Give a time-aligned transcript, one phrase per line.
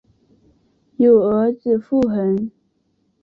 [0.97, 2.49] 有儿子伏暅。